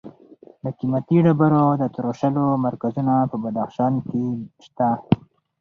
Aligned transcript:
د 0.63 0.65
قیمتي 0.77 1.17
ډبرو 1.25 1.65
د 1.81 1.83
تراشلو 1.95 2.45
مرکزونه 2.65 3.13
په 3.31 3.35
بدخشان 3.43 3.93
کې 4.07 4.23
شته. 4.65 4.89